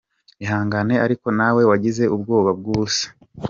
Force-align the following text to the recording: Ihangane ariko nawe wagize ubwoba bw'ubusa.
Ihangane 0.43 0.95
ariko 1.05 1.27
nawe 1.39 1.61
wagize 1.69 2.03
ubwoba 2.15 2.49
bw'ubusa. 2.59 3.05